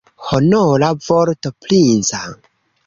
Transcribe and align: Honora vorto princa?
Honora 0.29 0.89
vorto 1.09 1.53
princa? 1.67 2.25